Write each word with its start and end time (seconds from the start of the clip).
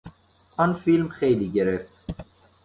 آن 0.57 0.73
فیلم 0.73 1.07
خیلی 1.07 1.49
گرفت. 1.51 1.93